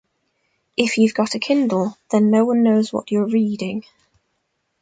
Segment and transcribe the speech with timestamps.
[0.75, 3.83] If you've got a Kindle then no one knows what you're reading.